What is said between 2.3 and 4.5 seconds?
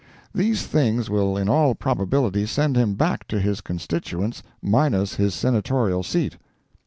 send him back to his constituents